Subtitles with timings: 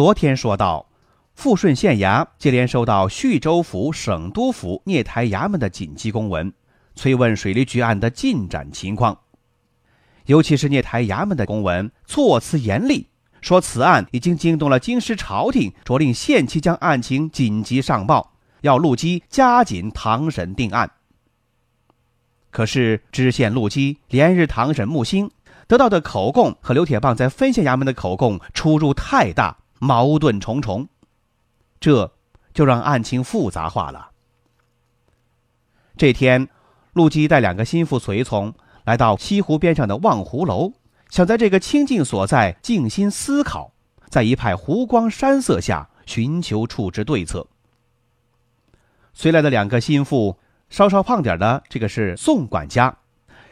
[0.00, 0.86] 昨天说到，
[1.34, 6.50] 富顺县衙接连收到叙州府、省督府、聂台衙门的紧急公文，
[6.94, 9.18] 催问水利局案的进展情况。
[10.24, 13.08] 尤其是聂台衙门的公文，措辞严厉，
[13.42, 20.90] 说此案已经惊动了京师朝廷，着令限期将案情紧急上报，要陆基加紧堂审定案。
[22.50, 25.30] 可是知县陆基连日堂审木星，
[25.66, 29.58] 得到的口供和刘铁棒在分县衙门的口供出入太大。
[29.80, 30.88] 矛盾重重，
[31.80, 32.12] 这
[32.52, 34.10] 就让案情复杂化了。
[35.96, 36.48] 这天，
[36.92, 38.54] 陆基带两个心腹随从
[38.84, 40.74] 来到西湖边上的望湖楼，
[41.08, 43.72] 想在这个清静所在静心思考，
[44.10, 47.46] 在一派湖光山色下寻求处置对策。
[49.14, 50.38] 随来的两个心腹，
[50.68, 52.98] 稍稍胖点的这个是宋管家，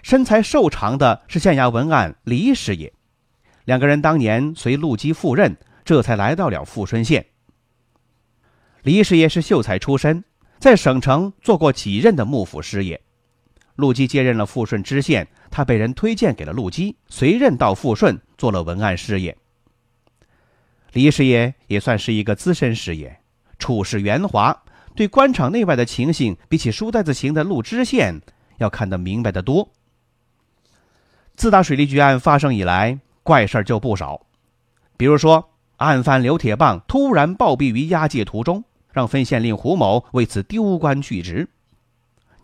[0.03, 2.93] 身材瘦长的是县衙文案李师爷。
[3.65, 5.57] 两个人当年随陆基赴任。
[5.89, 7.25] 这才来到了富顺县。
[8.83, 10.23] 李师爷是秀才出身，
[10.59, 13.01] 在省城做过几任的幕府师爷。
[13.77, 19.35] 陆基接任了富顺知县，他被人推荐给了陆基，随任到富顺做了文案师爷。
[20.93, 23.21] 李师爷也算是一个资深师爷，
[23.59, 24.65] 处事圆滑，
[24.95, 28.21] 对官场内外的情形，比起书呆子型的陆知县
[28.59, 29.73] 要看得明白得多。
[31.35, 34.27] 自打水利局案发生以来，怪事儿就不少，
[34.99, 35.48] 比如说。
[35.79, 41.49] 案犯刘铁棒突然暴毙于押解途中，让分县令胡某为此丢官拒职。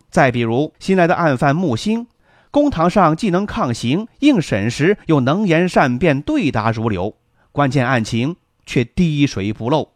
[0.09, 2.07] 再比如新来的案犯木星，
[2.49, 7.17] 公堂上既能抗刑，应审时又能言善辩，对答如流，
[7.51, 9.89] 关键案情却滴水不漏，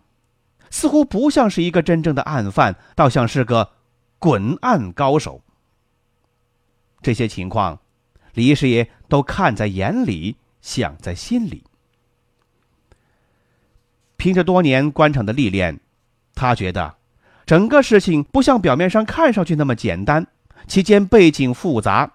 [0.69, 3.72] 似乎不像是一个真正的案犯，倒像是个
[4.19, 5.41] 滚案高手。
[7.01, 7.79] 这些情况，
[8.33, 11.63] 李师爷都看在眼里，想在心里。
[14.19, 15.80] 凭着多年官场的历练，
[16.35, 16.96] 他觉得
[17.46, 20.28] 整个事情不像表面上看上去那么简单，
[20.68, 22.12] 其间背景复杂，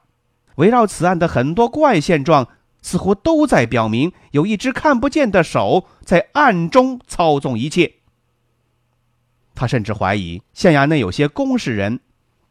[0.57, 2.47] 围绕此案的很多怪现状，
[2.83, 7.95] 似乎都在表明有一只看不见的手在暗中操纵一切。
[9.55, 12.01] 他甚至怀疑县衙内有些公事人，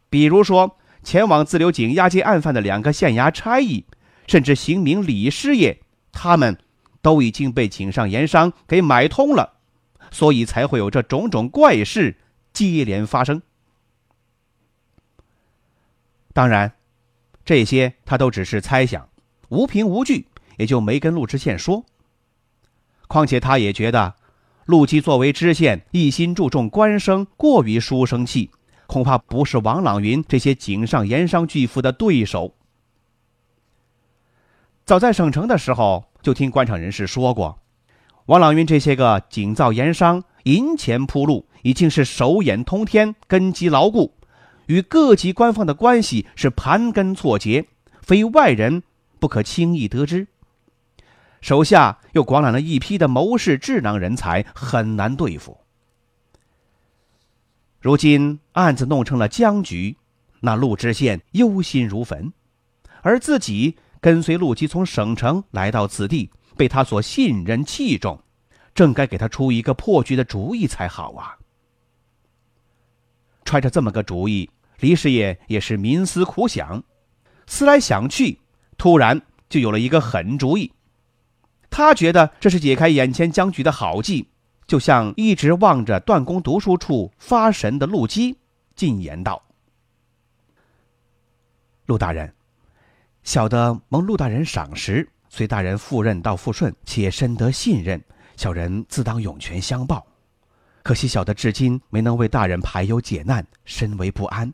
[0.09, 3.85] 比如说前往自流井押解案犯的两个县衙差役，
[4.25, 5.79] 甚至刑名李师爷，
[6.11, 6.57] 他们。
[7.03, 9.57] 都已经被井上盐商给买通了，
[10.09, 12.15] 所以才会有这种种怪事
[12.53, 13.41] 接连发生。
[16.31, 16.73] 当然，
[17.43, 19.09] 这些他都只是猜想，
[19.49, 20.27] 无凭无据，
[20.57, 21.85] 也就没跟陆知县说。
[23.09, 24.15] 况且他也觉得，
[24.65, 28.49] 陆基作为知县，一心注重官声，过于书生气，
[28.87, 32.55] 恐怕不是王朗云这些井上盐商巨富的对手。
[34.85, 36.05] 早在省城的时候。
[36.23, 37.59] 就听官场人士说过，
[38.27, 44.15] 王朗云这些个井造盐商银钱铺路，已经是手眼通天，根基牢固，
[44.67, 47.67] 与各级官方的关系是盘根错节，
[48.01, 48.83] 非外人
[49.19, 50.27] 不可轻易得知。
[51.41, 55.57] 手下又广揽了一批的谋士智囊人才，很难对付。
[57.81, 59.97] 如今案子弄成了僵局，
[60.39, 62.31] 那陆知县忧心如焚，
[63.01, 63.77] 而自己。
[64.03, 68.21] 跟随陆基从省城来到此地，被他所信任器重，
[68.75, 71.37] 正该给他出一个破局的主意才好啊！
[73.45, 74.49] 揣着这么个主意，
[74.81, 76.83] 李师爷也是冥思苦想，
[77.47, 78.41] 思来想去，
[78.77, 80.73] 突然就有了一个狠主意。
[81.69, 84.27] 他觉得这是解开眼前僵局的好计，
[84.67, 88.37] 就向一直望着断工读书处发神的陆基
[88.75, 89.41] 进言道
[91.87, 92.35] ：“陆大人。”
[93.23, 98.03] 小的蒙陆大人赏识，随大人赴任到富顺，且深得信任，
[98.35, 100.05] 小人自当涌泉相报。
[100.83, 104.53] 可惜小的至今没能为大人排忧解难，深为不安。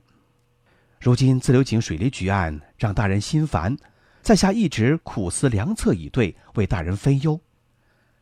[1.00, 3.76] 如今自流井水利局案让大人心烦，
[4.22, 7.40] 在下一直苦思良策以对，为大人分忧。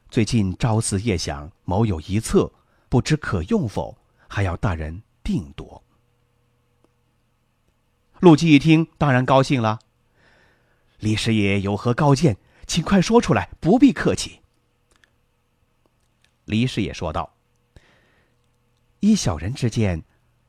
[0.09, 2.49] 最近朝思夜想，某有一策，
[2.87, 3.97] 不知可用否，
[4.29, 5.83] 还要大人定夺。
[8.21, 9.79] 陆基一听，当然高兴了。
[10.99, 12.35] 李师爷有何高见，
[12.65, 14.41] 请快说出来，不必客气。
[16.45, 17.31] 李师爷说道
[18.99, 20.03] ：“依小人之见，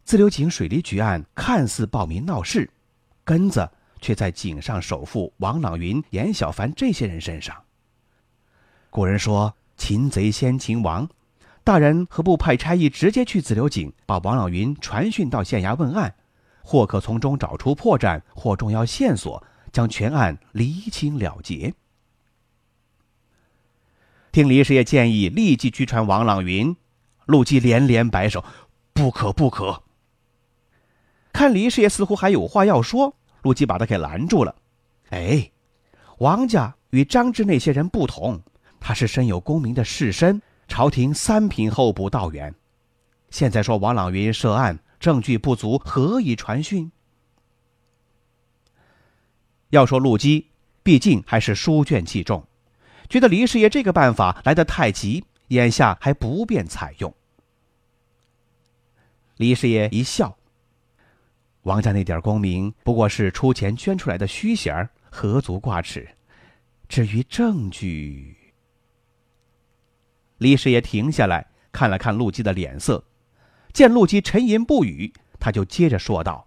[0.04, 2.70] 自流井水利局案看似暴民闹事，
[3.24, 3.68] 根子
[4.00, 7.54] 却在井上首富王朗云、严小凡这些人身上。
[8.88, 11.06] 古人说‘擒贼先擒王’，
[11.62, 16.14] 大人何不派差役直接去自流井，把王朗云传讯到县衙问案，
[16.62, 19.44] 或可从中找出破绽或重要线索，
[19.78, 21.72] 将全案厘清了结。”
[24.32, 26.74] 听李师爷建议立即拘传王朗云，
[27.26, 28.44] 陆基连连摆手
[28.92, 29.84] ：“不可不可！”
[31.32, 34.52] 看李师爷似乎还有话要说，陆基把他给拦住了。
[35.10, 35.48] “哎，
[36.18, 38.42] 王家与张志那些人不同，
[38.80, 42.52] 他是身有功名的士绅，朝廷三品候补道员。
[43.30, 46.90] 现在说王朗云涉案，证据不足，何以传讯？
[49.70, 50.46] 要说陆基，
[50.82, 52.44] 毕竟还是书卷气重。”
[53.08, 57.14] 觉得李师爷这个办法来得太急，眼下还不便采用。
[59.36, 60.36] 李师爷一笑
[61.62, 66.06] ：“王家那点功名，不过是出钱捐出来的虚衔，何足挂齿？
[66.88, 68.36] 至于证据……”
[70.38, 73.02] 李师爷停下来看了看陆基的脸色，
[73.72, 76.46] 见陆基沉吟不语，他就接着说道：“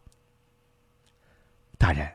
[1.79, 2.11] 大人，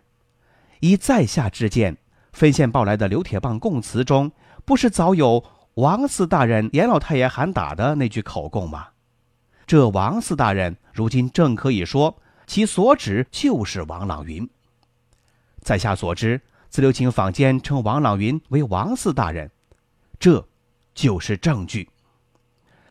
[0.80, 1.96] 以在下之见。”
[2.32, 4.30] 分县报来的刘铁棒供词中，
[4.66, 5.42] 不是早有
[5.74, 8.88] 王四大人、严老太爷喊打的那句口供吗？
[9.66, 12.14] 这王四大人如今正可以说
[12.46, 14.48] 其所指就是王朗云。
[15.60, 19.50] 在下所知，自留清坊间称王朗云为王四大人，
[20.18, 20.46] 这
[20.94, 21.88] 就是证据。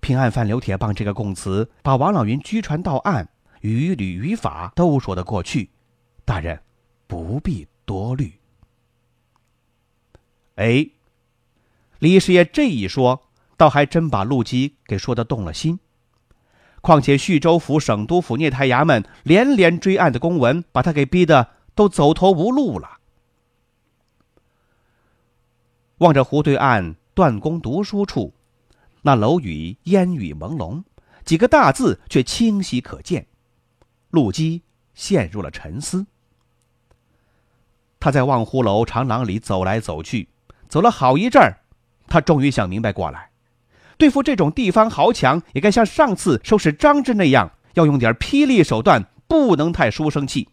[0.02, 3.30] 凭案犯刘铁棒这个供词，把王朗云拘传到案，
[3.62, 5.70] 于理于法都说得过去。
[6.26, 6.60] 大人
[7.08, 8.34] 不必多虑。
[10.56, 10.90] 哎，
[12.00, 13.24] 李师爷这一说，
[13.58, 15.80] 倒还真把陆基给说得动了心。
[16.82, 23.00] 况且徐州府、省督府、聂台衙门连连追案的公文，把他给逼得都走投无路了。
[25.98, 28.34] 望着湖对岸段公读书处，
[29.02, 30.84] 那楼宇烟雨朦胧，
[31.24, 33.26] 几个大字却清晰可见。
[34.12, 34.62] 陆基
[34.94, 36.06] 陷入了沉思。
[38.06, 40.30] 他在望湖楼长廊里走来走去。
[40.69, 41.57] 走了好一阵儿，
[42.06, 43.31] 他终于想明白过来，
[43.98, 50.48] 对付这种地方豪强，也该像上次收拾张志那样，要用点霹雳手段，不能太书生气。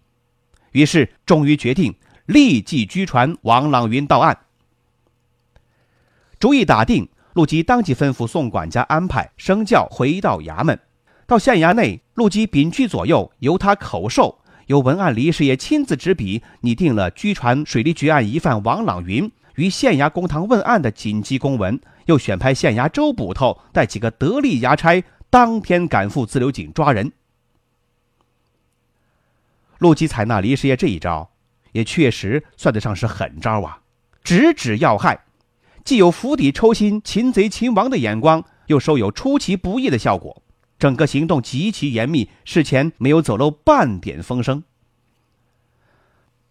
[0.71, 1.95] 于是，终于决定
[2.25, 4.39] 立即拘传王朗云到案。
[6.39, 10.81] 主意打定，陆基当即吩咐宋管家安排升轿回到衙门。
[11.27, 19.31] 到县衙内，陆基屏去左右，由他口授，由文案李师爷亲自执笔拟定了拘传水利局案疑犯王朗云。
[19.57, 27.13] 于县衙公堂问案的紧急公文，又选派县衙周捕头带几个得力衙差，当天赶赴自流井抓人。
[29.79, 31.31] 陆基采纳李师爷这一招，
[31.73, 33.81] 也确实算得上是狠招啊！
[34.25, 35.25] 直指要害，
[35.85, 40.43] 既有釜底抽薪、擒贼擒王的眼光，又收有出其不意的效果。
[40.83, 44.65] 整个行动极其严密，事前没有走漏半点风声。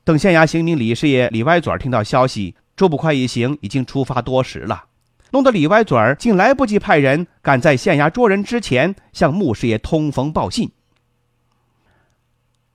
[0.05, 2.55] 等县衙刑名李师爷李歪嘴听到消息。
[2.77, 4.85] 周捕快一行已经出发多时了，
[5.31, 10.71] 弄得李歪嘴儿竟来不及派人赶在县衙捉人之前向穆师爷通风报信。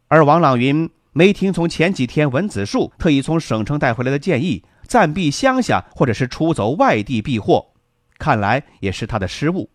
[0.08, 7.68] 而王朗云没听从前几天文子树特意从省城带回来的建议，暂避乡下或者是出走外地避祸，
[8.18, 9.70] 看来也是他的失误。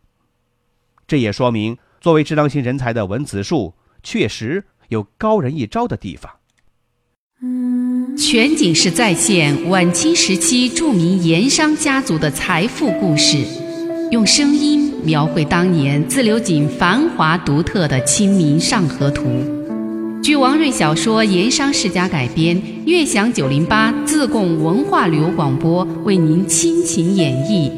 [1.12, 6.32] 这也说明，作为智囊型人才的文子树确实有高人一招的地方。
[8.18, 13.40] 全景式再现晚清时期著名盐商家族的财富故事，
[14.10, 19.24] 用声音描绘当年自流井繁华独特的《清明上河图》。
[20.24, 27.70] 据王瑞小说《盐商世家》改编，悦享九零八自贡文化旅游广播为您倾情演绎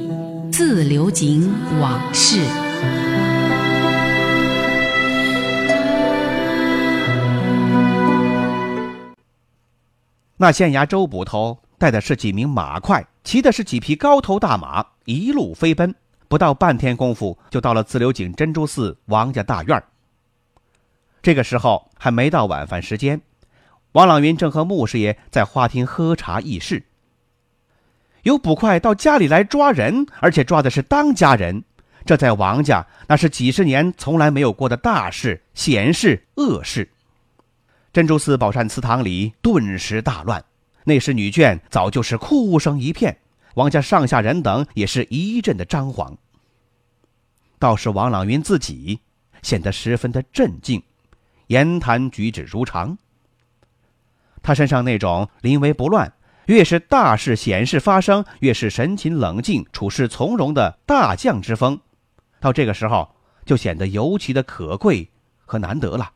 [0.52, 2.38] 自流井往事。
[10.38, 15.94] 那县衙周捕头带的是几名马快，骑的是几匹高头大马，一路飞奔，
[16.28, 19.82] 不到半天功夫就到了自流井珍珠寺王家大院
[21.22, 23.22] 这个时候还没到晚饭时间，
[23.94, 26.84] 王朗云正和穆师爷在花厅喝茶议事。
[28.24, 31.64] 有捕快到家里来抓人，而且抓的是当家人，
[32.06, 36.90] 这在王家那是几十年从来没有过的大事、闲事、恶事。
[37.94, 40.44] 珍珠寺宝善祠堂里顿时大乱，
[40.86, 43.16] 内侍女眷早就是哭声一片，
[43.54, 46.18] 王家上下人等也是一阵的张皇。
[47.60, 49.00] 倒是王朗云自己
[49.44, 50.82] 显得十分的镇静，
[51.46, 52.98] 言谈举止如常。
[54.42, 56.12] 他身上那种临危不乱，
[56.48, 61.80] 越是大事显事发生，越是神情冷静、处事从容的大将之风，
[62.40, 65.12] 到这个时候就显得尤其的可贵
[65.46, 66.12] 和难得了。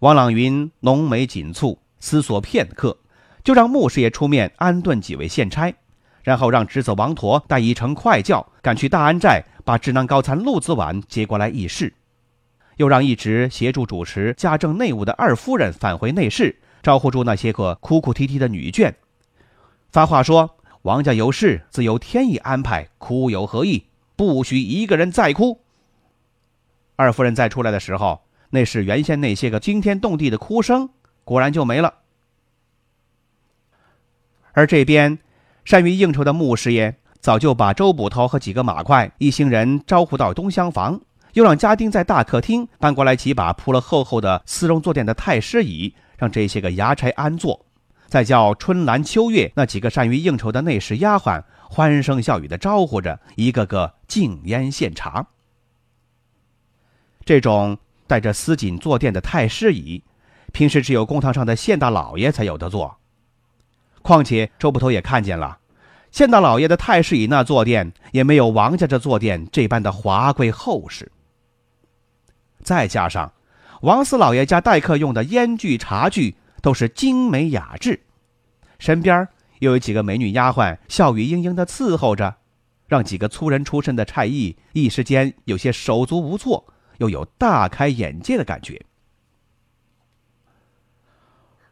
[0.00, 2.96] 王朗云浓眉紧蹙，思索片刻，
[3.42, 5.74] 就让穆师爷出面安顿几位县差，
[6.22, 11.92] 然后让侄子王陀带一乘快轿赶去大安寨，把智囊高参陆子婉接过来议事。
[12.76, 18.94] 又让一直协助主持家政内务的二夫人返回内室，招呼住那些个哭哭啼啼的女眷，
[19.90, 23.86] 发话说：“王家有事，自有天意安排，哭有何意？
[24.14, 25.60] 不许一个人再哭。”
[26.94, 30.90] 二夫人再出来的时候，那是原先那些个惊天动地的哭声，
[31.24, 31.94] 果然就没了。
[34.52, 35.18] 而这边，
[35.64, 41.00] 善于应酬的穆师爷早就把周捕头和几个马快一行人招呼到东厢房。
[41.34, 47.66] 又让家丁在大客厅搬过来几把铺了厚厚的丝绒坐垫的太师椅，让这些个衙差安坐，
[48.06, 55.28] 再叫春兰、秋月那几个善于应酬的内侍丫鬟欢声笑语的招呼着，一个个敬烟献茶。
[57.24, 57.78] 这种
[58.08, 60.02] 带着丝锦坐垫的太师椅，
[60.52, 62.98] 平时只有公堂上的县大老爷才有的坐。
[64.02, 65.58] 况且周捕头也看见了，
[66.10, 71.12] 县大老爷的太师椅那坐垫也没有王家这坐垫这般的华贵厚实。
[72.62, 73.32] 再加上，
[73.82, 78.00] 王四老爷家待客用的烟具、茶具都是精美雅致，
[78.78, 82.36] 身边又有几个美女丫鬟笑语盈盈的伺候着，
[82.86, 86.64] 让几个粗人出身的差役一时间有些手足无措，
[86.98, 88.80] 又有大开眼界的感觉。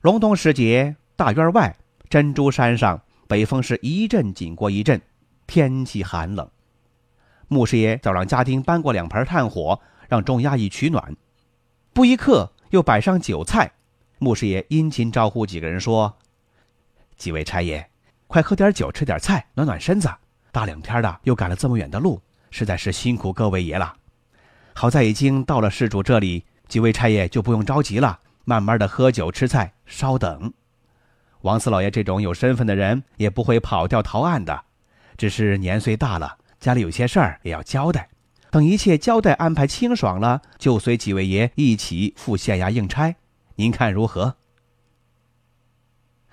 [0.00, 1.76] 隆冬时节，大院外
[2.08, 5.00] 珍珠山上北风是一阵紧过一阵，
[5.46, 6.50] 天气寒冷。
[7.46, 9.80] 穆师爷早让家丁搬过两盆炭火。
[10.08, 11.16] 让众衙役取暖，
[11.92, 13.72] 不一刻又摆上酒菜。
[14.20, 16.16] 穆师爷殷勤招呼几个人说
[17.18, 17.90] ：“几位差爷，
[18.28, 20.08] 快喝点酒，吃点菜，暖暖身子。
[20.52, 23.96] 大冷天的，又赶了这么远的路，实在是辛苦各位爷了。
[24.78, 30.52] 好在已经到了施主这里，几位差爷就不用着急了，慢慢的喝酒吃菜，稍等。
[31.40, 34.64] 王四老爷这种有身份的人，也不会跑掉逃案的，
[35.16, 38.10] 只是年岁大了，家里有些事儿也要交代。”
[38.52, 43.16] 等一切交代安排清爽了，就随几位爷一起赴县衙应差，
[43.54, 44.36] 您看如何？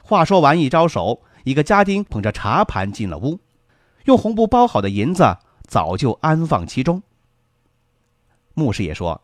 [0.01, 3.39] 话说完，一招手，一个家丁捧着茶盘进了屋，
[4.03, 7.01] 用红布包好的银子早就安放其中。
[8.53, 9.21] 牧师也说：“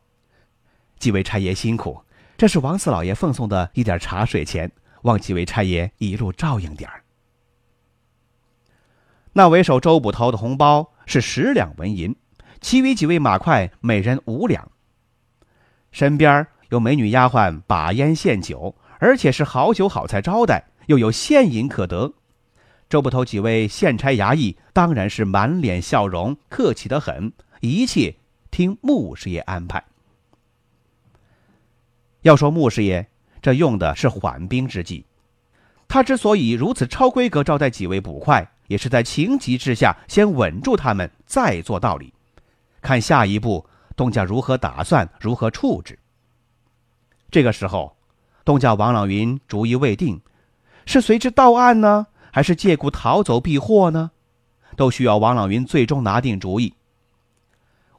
[0.99, 2.01] 几位差爷辛苦，
[2.37, 4.71] 这是王四老爷奉送的一点茶水钱，
[5.03, 7.03] 望几位差爷一路照应点儿。”
[9.33, 12.15] 那为首周捕头的红包是十两纹银。
[12.61, 14.69] 其余几位马快每人五两，
[15.93, 22.15] 身边有美女丫鬟把烟献酒，而且是好酒好菜招待，又有现银可得。
[22.89, 27.31] 周捕头几位县差衙役当然是满脸笑容，客气的很，
[27.61, 28.15] 一切
[28.59, 29.81] 听穆师爷安排。
[32.23, 33.07] 要说穆师爷
[33.41, 35.05] 这用的是缓兵之计，
[35.87, 42.13] 他之所以如此超规格招待几位捕快，也是在情急之下先稳住他们，再做道理。
[42.81, 45.97] 看下一步，东家如何打算，如何处置。
[47.31, 47.95] 这个时候，
[48.43, 50.19] 东家王朗云主意未定，
[50.85, 54.11] 是随之到案呢，还是借故逃走避祸呢？
[54.75, 56.73] 都需要王朗云最终拿定主意。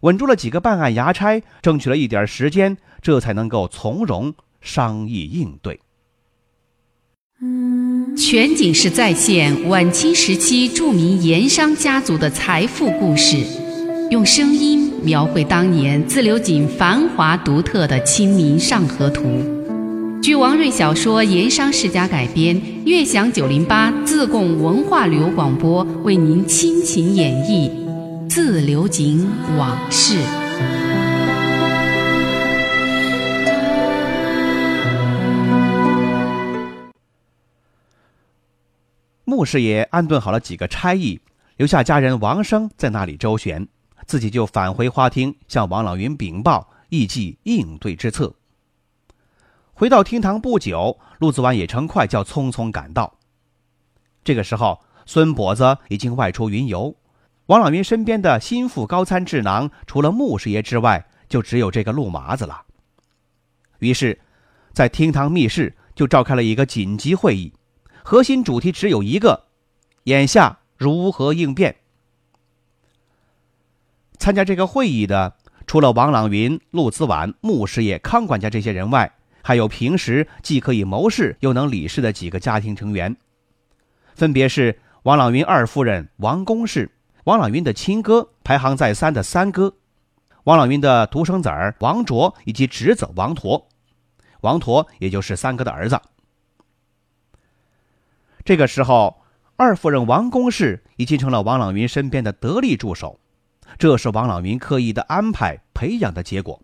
[0.00, 5.80] 稳住了几个办案衙差，争取了一点时间，这才能够从容商议应对。
[8.16, 13.36] 全景式再现晚清时期著名盐商家族的财富故事。
[14.10, 19.22] 用声音描绘当年自流井繁华独特的《清明上河图》，
[20.20, 27.70] 据王瑞小说《盐商世家》改编，悦享九零八自贡文化旅游广播为您倾情演绎
[28.32, 30.14] 《自流井往事》。
[39.24, 41.20] 穆师爷安顿好了几个差役，
[41.56, 43.66] 留下家人王生在那里周旋。
[44.06, 48.32] 自己就返回花厅，向王老云禀报，议计应对之策。
[49.72, 53.12] 回到厅堂不久，陆子婉也乘快轿匆匆赶到。
[54.22, 56.94] 这个时候，孙跛子已经外出云游，
[57.50, 62.62] 王朗云身边的心腹高参智囊，除了穆师爷之外，就只有这个陆麻子了。
[63.80, 64.20] 于是，
[64.72, 67.52] 在厅堂密室就召开了一个紧急会议，
[68.04, 69.46] 核心主题只有一个：
[70.04, 71.74] 眼下如何应变。
[74.20, 75.34] 参加这个会议的，
[75.66, 83.16] 除了王朗云、陆子婉、穆师爷、康管家这些人外，还有平时既可以谋事又能理事的几个家庭成员，
[84.14, 86.88] 分别是王朗云二夫人王公氏、
[87.24, 89.74] 王朗云的亲哥排行在三的三哥、
[90.44, 93.68] 王朗云的独生子儿王卓以及侄子王陀。
[94.40, 96.00] 王陀也就是三哥的儿子。
[98.42, 99.22] 这个时候，
[99.56, 103.20] 二夫人王公氏已经成了王朗云身边的得力助手。
[103.78, 106.60] 这是王朗云刻意的安排培养的结果。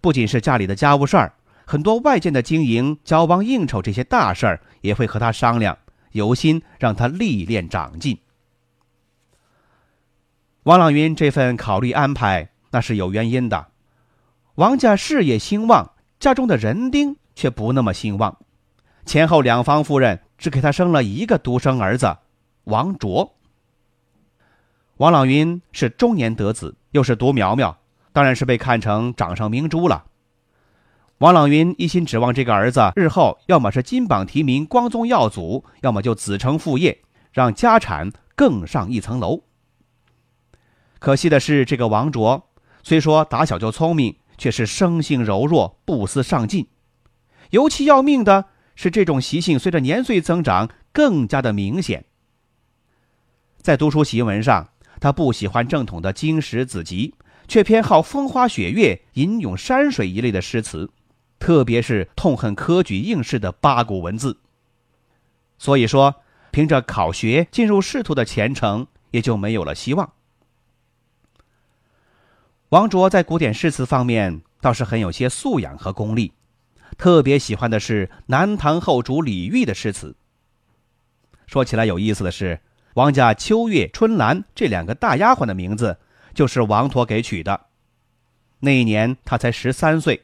[0.00, 1.34] 不仅是家里的家务事儿，
[1.64, 5.78] 很多外间的经营、交往、应酬这些大事儿，也会和他商量，
[6.10, 8.18] 有心让他历练长进。
[10.66, 13.68] 王朗云这份考虑安排，那是有原因的。
[14.56, 18.36] 王家事业兴旺，家中的人丁却不那么兴旺，
[19.04, 22.16] 前后两房夫人只给他生了一个独生儿子
[22.64, 23.36] 王卓。
[24.96, 27.78] 王朗云是中年得子，又是独苗苗，
[28.12, 30.06] 当然是被看成掌上明珠了。
[31.18, 36.98] 王朗云一心指望这个儿子日后要么是金榜题名、光宗耀祖，要么就子承父业，
[37.30, 39.44] 让家产更上一层楼。
[40.98, 42.48] 可惜的是，这个王卓
[42.82, 46.68] 虽说打小就聪明，却是生性柔弱，不思上进。
[47.50, 52.04] 尤其要命的是，这种习性随着年岁增长更加的明显。
[53.58, 54.70] 在读书习文上。
[54.98, 57.14] 他不喜欢正统的经史子集，
[57.46, 60.90] 却偏好风花雪月、吟咏山水一类的诗词，
[61.38, 64.38] 特别是痛恨科举应试的八股文字。
[65.58, 66.14] 所以说，
[66.50, 70.14] 凭着考学进入仕途的前程也就没有了希望。
[72.70, 76.32] 王卓在古典诗词方面倒是很有些素养和功力，
[76.98, 80.16] 特别喜欢的是南唐后主李煜的诗词。
[81.46, 82.60] 说起来有意思的是。
[82.94, 85.98] 王家秋月、春兰这两个大丫鬟的名字，
[86.32, 87.66] 就是王陀给取的。
[88.60, 90.22] 那一年他才十三岁。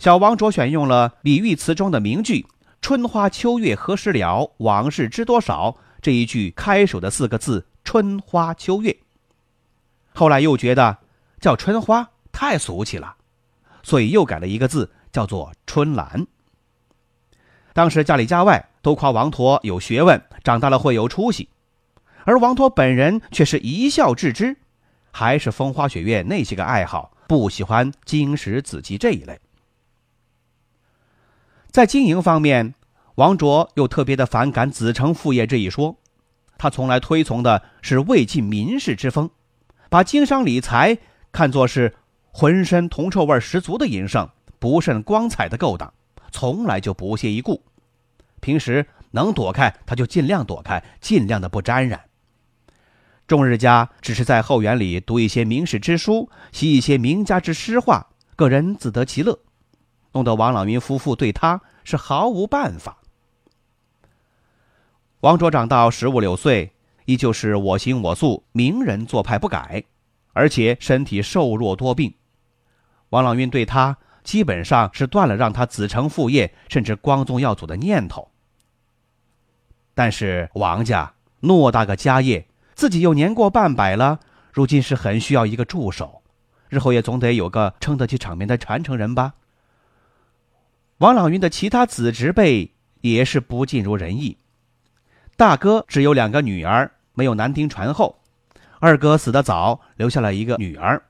[0.00, 2.44] 小王卓选用了李煜词中的名句
[2.82, 8.96] “春花秋月何时了，往事知多少”这一句开首的四个字“春花秋月”。
[10.12, 10.98] 后来又觉得
[11.44, 13.16] 叫春花太俗气了，
[13.82, 16.26] 所以又改了一个字，叫做春兰。
[17.74, 21.50] 当时家里家外都夸王陀有学问，长大了会有出息，
[22.24, 24.56] 而王陀本人却是一笑置之，
[25.10, 29.38] 还是风花雪月那些个爱好，不喜欢经史子集这一类。
[31.70, 32.74] 在经营方面，
[33.16, 35.98] 王卓又特别的反感子承父业这一说，
[36.56, 39.28] 他从来推崇的是魏晋民士之风，
[39.90, 40.96] 把经商理财
[41.34, 41.92] 看作是
[42.30, 45.92] 浑身铜臭味十足的营生，不甚光彩的勾当。
[46.30, 47.60] 从来就不屑一顾，
[48.40, 52.04] 平时能躲开他就尽量躲开，尽量的不沾染。
[53.26, 59.36] 众日家只是在后园里读一些名士之书，习一些名家之诗画，个人自得其乐，
[60.12, 62.98] 弄得王朗云夫妇对他是毫无办法。
[65.18, 66.72] 王卓长到十五六岁，
[67.06, 69.82] 依旧是我行我素，名人做派不改，
[70.34, 72.12] 而且身体瘦弱多病。
[73.08, 73.96] 王朗云对他。
[74.24, 78.30] 基本上是断了让他子承父业，甚至光宗耀祖的念头。
[79.92, 84.20] 但是王家偌大个家业，自己又年过半百了，
[84.50, 86.22] 如今是很需要一个助手，
[86.70, 89.34] 日后也总得有个撑得起场面的传承人吧。
[90.96, 94.38] 王朗云的其他子侄辈也是不尽如人意，
[95.36, 98.22] 大哥只有两个女儿，没有男丁传后；
[98.84, 101.00] 二哥死得早，留下了一个女儿；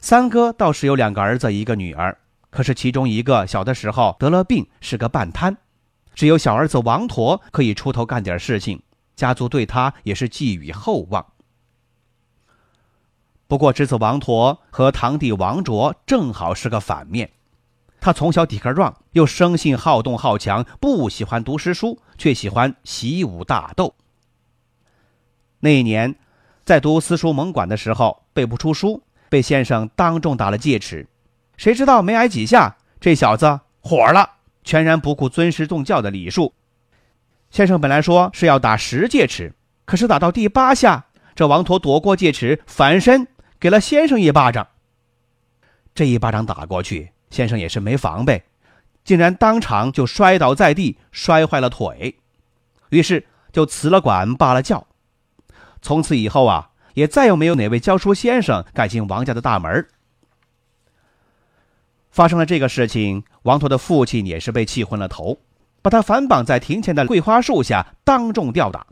[0.00, 2.16] 三哥倒是有两个儿子，一个女儿。
[2.48, 5.56] 可是其中一个小的时候得了病，是个半瘫，
[6.14, 8.80] 只有小儿子王陀可以出头干点事情，
[9.16, 11.26] 家族对他也是寄予厚望。
[13.48, 17.28] 不过侄子王陀和堂弟王卓正好是个反面，
[18.00, 23.96] 他从小体格壮，又生性好动好强，不喜欢读诗书，却喜欢习武大斗。
[25.58, 26.14] 那一年，
[26.68, 31.08] 在读私塾蒙馆的时候背不出书，被先生当众打了戒尺。
[31.56, 34.32] 谁知道没挨几下，这小子火了，
[34.64, 36.52] 全然不顾尊师重教的礼数。
[37.50, 39.54] 先生本来说是要打十戒尺，
[39.86, 43.28] 可是打到第八下，这王陀躲过戒尺，反身
[43.58, 44.68] 给了先生一巴掌。
[45.94, 48.42] 这一巴掌打过去，先生也是没防备，
[49.04, 52.18] 竟然当场就摔倒在地，摔坏了腿。
[52.90, 54.86] 于是就辞了馆，罢了教。
[55.80, 59.88] 从此以后啊，也再也没有哪位教书先生敢进王家的大门。
[62.10, 65.38] 发生了这个事情，王陀的父亲也是被气昏了头，
[65.82, 68.86] 把他反绑在庭前的桂花树下，当众吊打。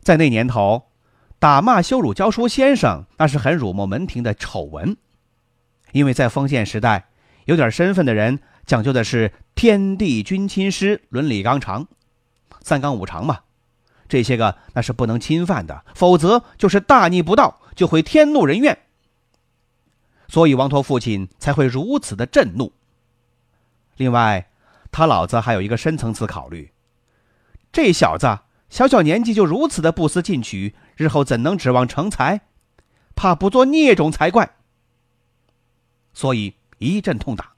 [0.00, 0.90] 在那年头，
[1.38, 4.96] 打骂羞辱教书先生，那是很辱没门庭的丑闻。
[5.92, 7.08] 因为在封建时代，
[7.44, 11.86] 有点身份的人讲究的是天地君亲师、伦理纲常、
[12.62, 13.40] 三纲五常嘛，
[14.08, 18.78] 这些个那是不能侵犯的，否则就是大逆不道，就会天怒人怨。
[20.28, 22.72] 所以王陀父亲才会如此的震怒。
[23.96, 24.50] 另外，
[24.90, 26.72] 他老子还有一个深层次考虑：
[27.72, 28.38] 这小子
[28.68, 32.40] 小小年纪就如此的不思进取，日后怎能指望成才？
[33.14, 34.56] 怕不做孽种才怪。
[36.12, 37.52] 所以一阵痛打。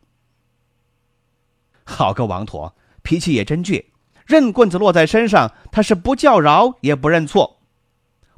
[1.84, 3.86] 好个王陀，脾气也真倔，
[4.28, 7.60] 任棍子落在身上，他是不叫饶也不认错。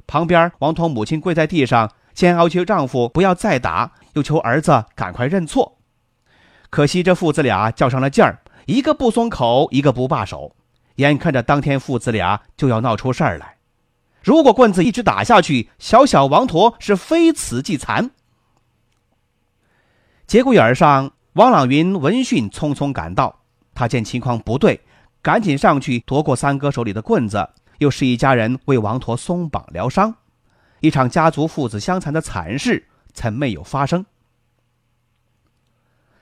[0.07, 5.79] 旁边王陀母亲跪在地上，先要求丈夫不要再打，又求儿子赶快认错。
[6.69, 10.55] 可惜这父子俩较上了劲儿，一个不松口，一个不罢手，
[10.95, 13.57] 眼看着当天父子俩就要闹出事儿来。
[14.23, 18.11] 如果棍子一直打下去，小小王陀是非死即残。
[20.25, 23.41] 节骨眼上，王朗云闻讯匆匆赶到，
[23.73, 24.79] 他见情况不对，
[25.21, 30.15] 赶紧上去夺过三哥手里的棍子，又是一家人为王陀松绑疗伤，
[30.79, 34.05] 一场家族父子相残的惨事才没有发生。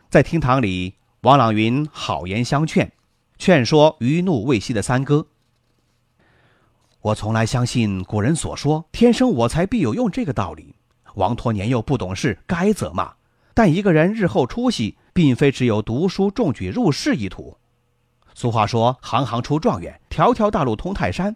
[0.10, 2.92] 在厅堂里，王朗云好言相劝，
[3.38, 5.28] 劝说余怒未息的三哥。
[7.02, 10.76] 我从来相信古人所说“天生我材必有用”这个道理。
[11.16, 13.14] 王陀年幼不懂事，该责骂。
[13.54, 17.58] 但一个人日后出息，并非只有读书中举入仕一途。
[18.39, 21.36] 俗话说：“行行出状元，条条大路通泰山。”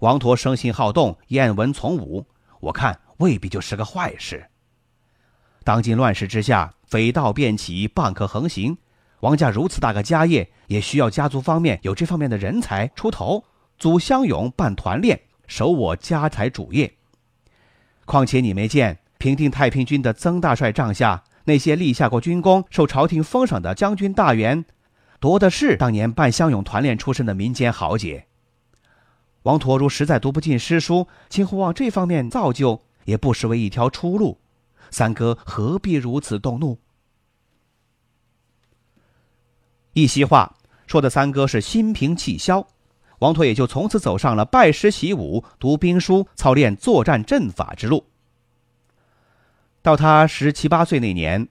[0.00, 2.26] 王陀生性好动，厌文从武，
[2.60, 4.46] 我看未必就是个坏事。
[5.64, 8.76] 当今乱世之下，匪盗遍起，棒客横行。
[9.20, 13.42] 王家如此大个家业，也需要家族方面有这方面的人才出头，
[13.78, 16.92] 组乡勇办团练，守我家财主业。
[18.04, 24.66] 况且你没见平定太平军的曾大帅帐下那些立下过军功、受朝廷封赏的将军大员，
[25.20, 28.26] 多的是当年办乡勇团练出身的民间豪杰。
[29.42, 34.40] 王陀如实在读不进诗书，今后往这方面造就，也不失为一条出路。
[34.90, 36.78] 三哥何必如此动怒？
[39.92, 42.66] 一席话说的三哥是心平气消，
[43.20, 48.04] 王陀也就从此走上了拜师习武、读兵书、操练作战阵法之路。
[49.80, 51.48] 到他十七八岁那年，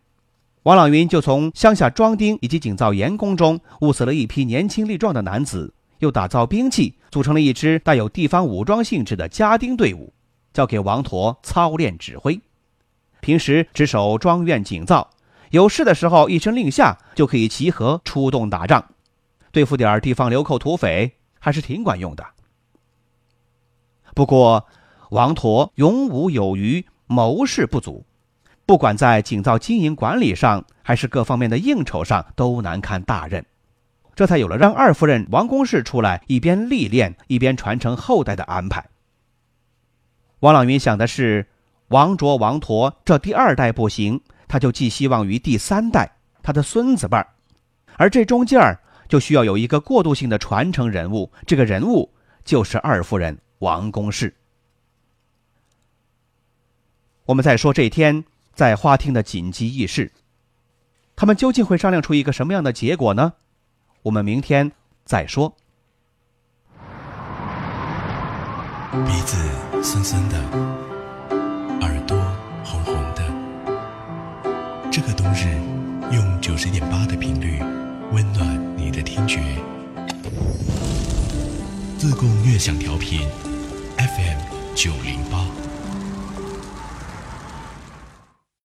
[0.66, 10.12] 王朗云就从乡下庄丁以及井造盐工中物色了一批年轻力壮的男子，又打造兵器，组成了一支带有地方武装性质的家丁队伍，
[10.54, 12.42] 交给王陀操练指挥。
[13.22, 15.08] 平时值守庄院井灶，
[15.52, 18.84] 有事的时候一声令下，就可以集合出动打仗，
[19.52, 22.26] 对付点地方流寇土匪还是挺管用的。
[24.16, 24.66] 不过，
[25.12, 28.04] 王陀勇武有余，谋事不足，
[28.66, 33.46] 不管在井灶经营管理上，还是各方面的应酬上，都难堪大任，
[34.16, 38.86] 这才有了让二夫人王公氏出来一边历练，一边传承后代的安排。
[40.40, 41.48] 王朗云想的是。
[41.90, 47.28] 王卓、王陀这第二代不行，他就寄希望于第三代，他的孙子辈儿，
[47.98, 52.12] 而这中间儿就需要有一个过渡性的传承人物，这个人物
[52.44, 54.34] 就是二夫人王公氏。
[57.26, 58.26] 我们再说这天
[58.56, 60.14] 在花厅的紧急议事，
[61.16, 63.34] 他们究竟会商量出一个什么样的结果呢？
[64.04, 64.72] 我们明天
[65.04, 65.56] 再说。
[68.92, 69.36] 鼻子
[69.84, 70.38] 酸酸的。
[71.82, 72.18] 耳朵
[72.64, 73.22] 红红的
[74.90, 75.60] 这个冬日，
[76.14, 77.60] 用九十点八的频率
[78.14, 79.42] 温暖你的听觉。
[81.98, 83.28] 自贡悦享调频
[83.98, 84.40] ，FM
[84.76, 85.65] 九零八。